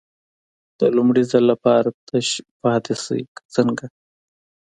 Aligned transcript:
د 0.79 0.81
لومړي 0.95 1.23
ځل 1.31 1.43
لپاره 1.53 1.89
تش 2.07 2.27
پاتې 2.61 2.93
شي 3.03 3.21
که 3.35 3.41
څنګه. 3.55 3.85